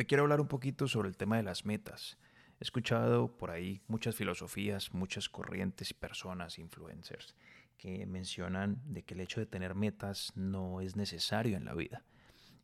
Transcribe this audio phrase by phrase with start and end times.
[0.00, 2.16] Me quiero hablar un poquito sobre el tema de las metas.
[2.58, 7.36] He escuchado por ahí muchas filosofías, muchas corrientes y personas, influencers,
[7.76, 12.02] que mencionan de que el hecho de tener metas no es necesario en la vida.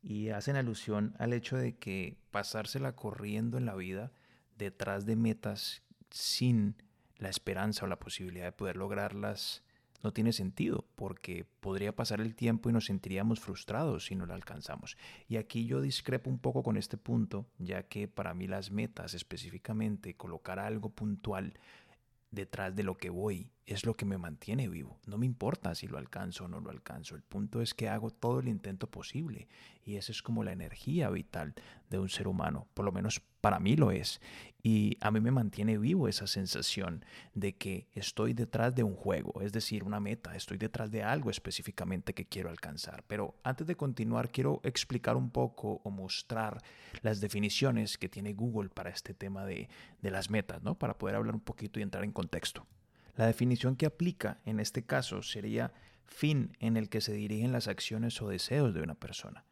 [0.03, 4.13] Y hacen alusión al hecho de que pasársela corriendo en la vida
[4.57, 6.83] detrás de metas sin
[7.19, 9.63] la esperanza o la posibilidad de poder lograrlas
[10.03, 14.35] no tiene sentido porque podría pasar el tiempo y nos sentiríamos frustrados si no la
[14.35, 14.97] alcanzamos.
[15.29, 19.15] Y aquí yo discrepo un poco con este punto, ya que para mí las metas,
[19.15, 21.55] específicamente colocar algo puntual
[22.31, 25.01] detrás de lo que voy es lo que me mantiene vivo.
[25.07, 27.17] No me importa si lo alcanzo o no lo alcanzo.
[27.17, 29.49] El punto es que hago todo el intento posible.
[29.85, 31.55] Y esa es como la energía vital
[31.91, 32.69] de un ser humano.
[32.75, 34.21] Por lo menos para mí lo es.
[34.61, 39.41] Y a mí me mantiene vivo esa sensación de que estoy detrás de un juego,
[39.41, 40.35] es decir, una meta.
[40.35, 43.05] Estoy detrás de algo específicamente que quiero alcanzar.
[43.07, 46.61] Pero antes de continuar, quiero explicar un poco o mostrar
[47.03, 49.69] las definiciones que tiene Google para este tema de,
[50.03, 50.77] de las metas, ¿no?
[50.77, 52.67] Para poder hablar un poquito y entrar en contexto.
[53.15, 55.73] La definición que aplica en este caso sería
[56.05, 59.45] fin en el que se dirigen las acciones o deseos de una persona.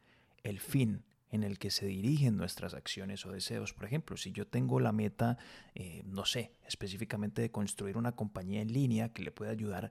[0.43, 1.05] El fin
[1.35, 3.75] en el que se dirigen nuestras acciones o deseos.
[3.75, 5.37] Por ejemplo, si yo tengo la meta,
[5.75, 9.91] eh, no sé, específicamente de construir una compañía en línea que le pueda ayudar,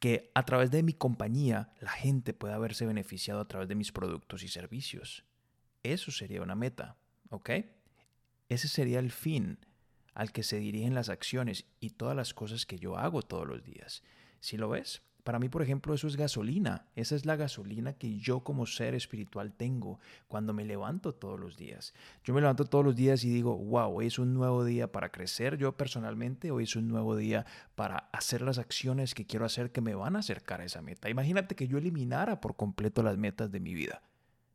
[0.00, 3.90] que a través de mi compañía la gente pueda verse beneficiado a través de mis
[3.90, 5.24] productos y servicios.
[5.82, 6.98] Eso sería una meta,
[7.30, 7.50] ¿ok?
[8.50, 9.60] Ese sería el fin
[10.12, 13.64] al que se dirigen las acciones y todas las cosas que yo hago todos los
[13.64, 14.02] días.
[14.40, 16.86] Si lo ves, para mí, por ejemplo, eso es gasolina.
[16.96, 21.56] Esa es la gasolina que yo como ser espiritual tengo cuando me levanto todos los
[21.56, 21.94] días.
[22.24, 25.10] Yo me levanto todos los días y digo, wow, hoy es un nuevo día para
[25.10, 29.70] crecer yo personalmente, hoy es un nuevo día para hacer las acciones que quiero hacer
[29.70, 31.08] que me van a acercar a esa meta.
[31.08, 34.02] Imagínate que yo eliminara por completo las metas de mi vida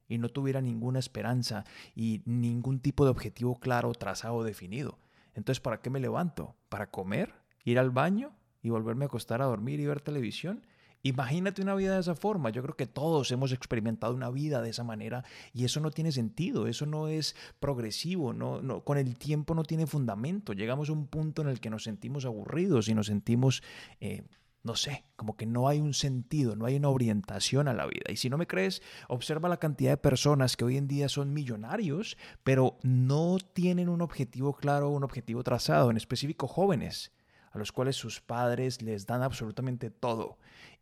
[0.09, 1.63] y no tuviera ninguna esperanza
[1.95, 4.99] y ningún tipo de objetivo claro, trazado, definido.
[5.33, 6.55] Entonces, ¿para qué me levanto?
[6.69, 7.33] ¿Para comer?
[7.63, 8.33] ¿Ir al baño?
[8.61, 10.65] ¿Y volverme a acostar a dormir y ver televisión?
[11.03, 12.49] Imagínate una vida de esa forma.
[12.49, 15.23] Yo creo que todos hemos experimentado una vida de esa manera
[15.53, 19.63] y eso no tiene sentido, eso no es progresivo, no, no, con el tiempo no
[19.63, 20.53] tiene fundamento.
[20.53, 23.61] Llegamos a un punto en el que nos sentimos aburridos y nos sentimos
[24.01, 24.23] eh,
[24.67, 28.11] no sé, como que no hay un sentido, no hay una orientación a la vida.
[28.11, 31.33] Y si no me crees, observa la cantidad de personas que hoy en día son
[31.33, 37.13] millonarios, pero no tienen un objetivo claro, un objetivo trazado, en específico jóvenes,
[37.51, 40.37] a los cuales sus padres les dan absolutamente todo.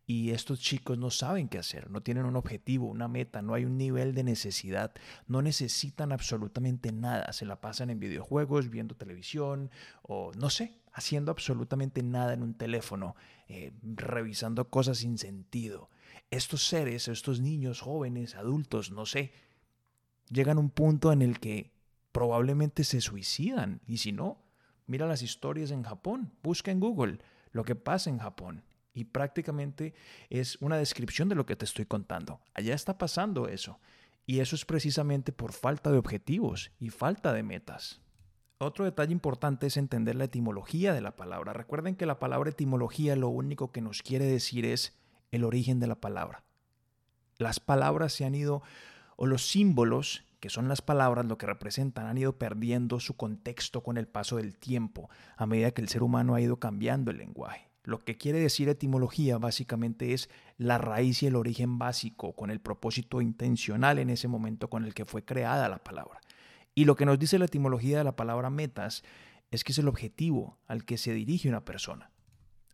[0.08, 3.64] Y estos chicos no saben qué hacer, no tienen un objetivo, una meta, no hay
[3.64, 4.92] un nivel de necesidad,
[5.26, 9.68] no necesitan absolutamente nada, se la pasan en videojuegos, viendo televisión
[10.02, 13.16] o no sé, haciendo absolutamente nada en un teléfono,
[13.48, 15.90] eh, revisando cosas sin sentido.
[16.30, 19.32] Estos seres, estos niños, jóvenes, adultos, no sé,
[20.30, 21.72] llegan a un punto en el que
[22.12, 24.45] probablemente se suicidan y si no,
[24.86, 27.18] mira las historias en Japón, busca en Google
[27.52, 28.64] lo que pasa en Japón
[28.96, 29.94] y prácticamente
[30.30, 32.40] es una descripción de lo que te estoy contando.
[32.54, 33.78] Allá está pasando eso.
[34.24, 38.00] Y eso es precisamente por falta de objetivos y falta de metas.
[38.58, 41.52] Otro detalle importante es entender la etimología de la palabra.
[41.52, 44.96] Recuerden que la palabra etimología lo único que nos quiere decir es
[45.30, 46.42] el origen de la palabra.
[47.38, 48.62] Las palabras se han ido,
[49.16, 53.82] o los símbolos, que son las palabras lo que representan, han ido perdiendo su contexto
[53.82, 57.18] con el paso del tiempo, a medida que el ser humano ha ido cambiando el
[57.18, 57.68] lenguaje.
[57.84, 62.60] Lo que quiere decir etimología básicamente es la raíz y el origen básico, con el
[62.60, 66.20] propósito intencional en ese momento con el que fue creada la palabra.
[66.74, 69.04] Y lo que nos dice la etimología de la palabra metas
[69.50, 72.10] es que es el objetivo al que se dirige una persona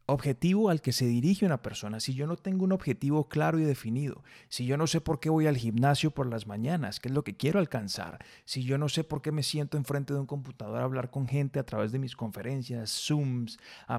[0.06, 3.64] objetivo al que se dirige una persona, si yo no tengo un objetivo claro y
[3.64, 7.14] definido, si yo no sé por qué voy al gimnasio por las mañanas, qué es
[7.14, 10.26] lo que quiero alcanzar, si yo no sé por qué me siento enfrente de un
[10.26, 13.58] computador a hablar con gente a través de mis conferencias, Zooms,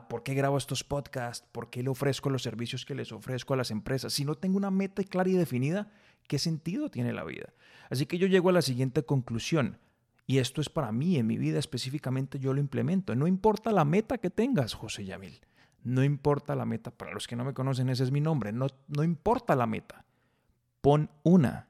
[0.09, 3.57] por qué grabo estos podcasts, por qué le ofrezco los servicios que les ofrezco a
[3.57, 5.91] las empresas, si no tengo una meta clara y definida,
[6.27, 7.53] ¿qué sentido tiene la vida?
[7.89, 9.77] Así que yo llego a la siguiente conclusión.
[10.25, 13.13] Y esto es para mí, en mi vida específicamente yo lo implemento.
[13.13, 15.41] No importa la meta que tengas, José Yamil.
[15.83, 16.91] No importa la meta.
[16.91, 18.51] Para los que no me conocen, ese es mi nombre.
[18.51, 20.05] No, no importa la meta.
[20.81, 21.67] Pon una.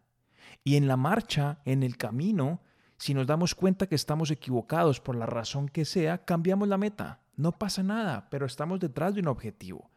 [0.64, 2.62] Y en la marcha, en el camino,
[2.98, 7.20] si nos damos cuenta que estamos equivocados por la razón que sea, cambiamos la meta.
[7.36, 9.90] No pasa nada, pero estamos detrás de un objetivo.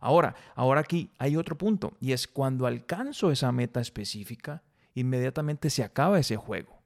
[0.00, 4.62] Ahora, ahora aquí hay otro punto, y es cuando alcanzo esa meta específica,
[4.94, 6.81] inmediatamente se acaba ese juego.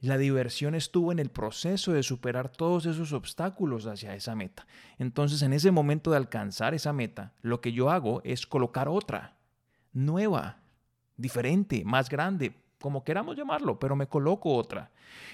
[0.00, 4.66] La diversión estuvo en el proceso de superar todos esos obstáculos hacia esa meta.
[4.98, 9.36] Entonces, en ese momento de alcanzar esa meta, lo que yo hago es colocar otra,
[9.92, 10.62] nueva,
[11.18, 14.90] diferente, más grande, como queramos llamarlo, pero me coloco otra.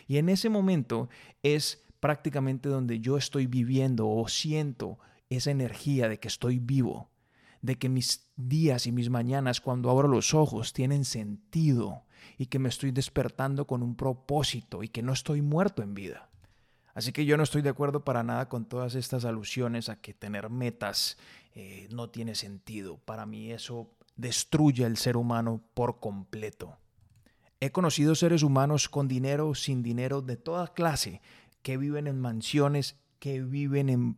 [0.09, 1.09] Y en ese momento
[1.45, 4.99] es prácticamente donde yo estoy viviendo o siento
[5.31, 7.11] esa energía de que estoy vivo,
[7.63, 12.06] de que mis días y mis mañanas cuando abro los ojos tienen sentido
[12.39, 16.29] y que me estoy despertando con un propósito y que no estoy muerto en vida.
[16.95, 20.15] Así que yo no estoy de acuerdo para nada con todas estas alusiones a que
[20.15, 21.19] tener metas
[21.55, 22.99] eh, no tiene sentido.
[22.99, 26.79] Para mí eso destruye al ser humano por completo.
[27.61, 31.21] He conocido seres humanos con dinero, sin dinero, de toda clase,
[31.63, 34.17] que viven en mansiones, que viven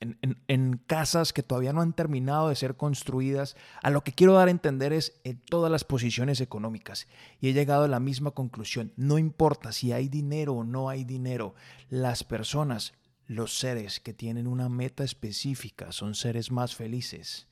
[0.00, 3.56] en casas que todavía no han terminado de ser construidas.
[3.82, 7.06] A lo que quiero dar a entender es en todas las posiciones económicas.
[7.40, 8.92] Y he llegado a la misma conclusión.
[8.96, 11.54] No importa si hay dinero o no hay dinero,
[11.88, 12.94] las personas,
[13.26, 17.46] los seres que tienen una meta específica son seres más felices.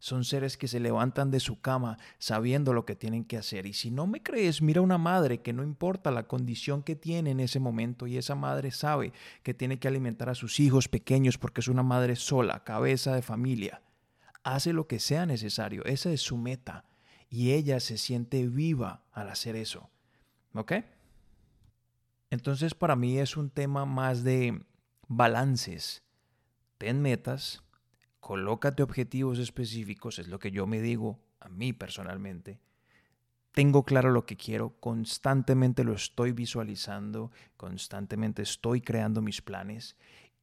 [0.00, 3.66] Son seres que se levantan de su cama sabiendo lo que tienen que hacer.
[3.66, 7.32] Y si no me crees, mira una madre que no importa la condición que tiene
[7.32, 9.12] en ese momento y esa madre sabe
[9.42, 13.22] que tiene que alimentar a sus hijos pequeños porque es una madre sola, cabeza de
[13.22, 13.82] familia.
[14.44, 15.84] Hace lo que sea necesario.
[15.84, 16.84] Esa es su meta.
[17.28, 19.90] Y ella se siente viva al hacer eso.
[20.54, 20.72] ¿Ok?
[22.30, 24.62] Entonces para mí es un tema más de
[25.08, 26.02] balances.
[26.78, 27.62] Ten metas,
[28.28, 32.60] colócate objetivos específicos, es lo que yo me digo a mí personalmente.
[33.52, 39.96] Tengo claro lo que quiero, constantemente lo estoy visualizando, constantemente estoy creando mis planes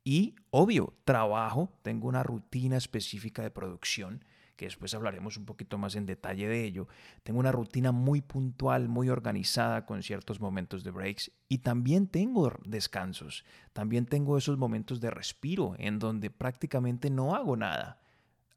[0.03, 5.95] y, obvio, trabajo, tengo una rutina específica de producción que después hablaremos un poquito más
[5.95, 6.87] en detalle de ello.
[7.23, 12.53] Tengo una rutina muy puntual, muy organizada con ciertos momentos de breaks y también tengo
[12.65, 13.45] descansos.
[13.73, 17.99] También tengo esos momentos de respiro en donde prácticamente no hago nada.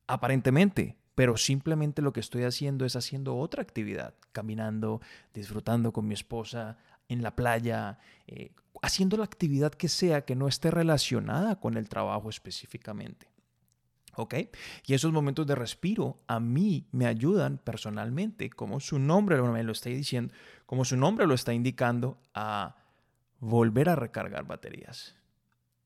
[0.06, 5.00] Aparentemente, pero simplemente lo que estoy haciendo es haciendo otra actividad, caminando,
[5.34, 6.78] disfrutando con mi esposa
[7.08, 8.52] en la playa, eh,
[8.82, 13.27] haciendo la actividad que sea que no esté relacionada con el trabajo específicamente.
[14.18, 14.34] ¿Ok?
[14.84, 19.70] Y esos momentos de respiro a mí me ayudan personalmente, como su nombre me lo
[19.70, 20.34] está diciendo,
[20.66, 22.74] como su nombre lo está indicando, a
[23.38, 25.14] volver a recargar baterías,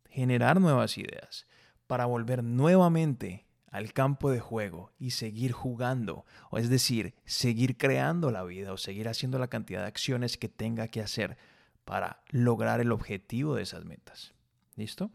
[0.08, 1.46] generar nuevas ideas,
[1.86, 8.30] para volver nuevamente al campo de juego y seguir jugando, o es decir, seguir creando
[8.30, 11.36] la vida o seguir haciendo la cantidad de acciones que tenga que hacer
[11.84, 14.32] para lograr el objetivo de esas metas.
[14.76, 15.10] ¿Listo?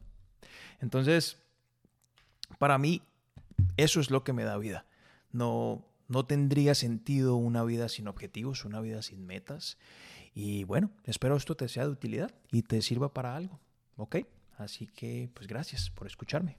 [0.80, 1.47] Entonces,
[2.60, 3.02] para mí,
[3.78, 4.86] eso es lo que me da vida.
[5.32, 9.78] No, no tendría sentido una vida sin objetivos, una vida sin metas.
[10.34, 13.60] Y bueno, espero esto te sea de utilidad y te sirva para algo.
[13.96, 14.18] ¿Ok?
[14.58, 16.58] Así que, pues gracias por escucharme.